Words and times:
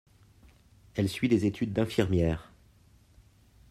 Elle 0.95 1.07
suit 1.07 1.29
des 1.29 1.45
études 1.45 1.73
d'infirmière. 1.73 2.51